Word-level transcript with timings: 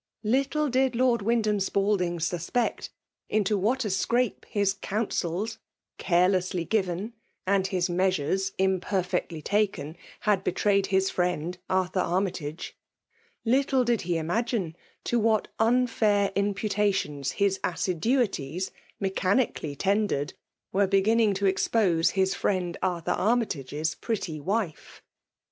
Little 0.23 0.67
did 0.67 0.95
Lord 0.95 1.21
Wyndham 1.21 1.59
Spalding 1.59 2.19
suspect 2.19 2.89
into 3.29 3.55
what 3.55 3.85
a 3.85 3.91
scrape 3.91 4.47
his 4.49 4.73
counsels, 4.73 5.59
carelessly 5.99 6.65
given, 6.65 7.13
and 7.45 7.67
his 7.67 7.87
measures, 7.87 8.51
imperfectly 8.57 9.43
taken, 9.43 9.95
had 10.21 10.43
betrayed 10.43 10.87
his 10.87 11.11
friend 11.11 11.59
Arthur 11.69 11.99
Armytage;— 11.99 12.75
little 13.55 13.83
did 13.83 14.01
he 14.01 14.17
imagine 14.17 14.75
to 15.03 15.19
what 15.19 15.49
unfair 15.59 16.31
imputa 16.35 16.91
tions 16.91 17.33
his 17.33 17.59
assiduities, 17.63 18.71
mechanically 18.99 19.75
tendered, 19.75 20.33
were 20.73 20.87
beginning 20.87 21.35
to 21.35 21.45
expose 21.45 22.09
his 22.17 22.33
friend 22.33 22.75
Arthur 22.81 23.11
Army 23.11 23.45
tage*s 23.45 23.93
pretty 23.93 24.39
wife. 24.39 25.03